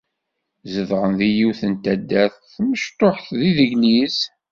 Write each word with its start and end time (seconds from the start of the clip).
Zedɣen 0.73 1.13
deg 1.19 1.31
yiwet 1.37 1.61
n 1.71 1.73
taddart 1.83 2.35
tmecṭuḥt 2.53 3.27
deg 3.39 3.49
Legliz. 3.57 4.17